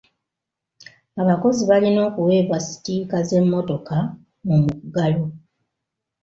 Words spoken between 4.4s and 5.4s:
mu muggalo.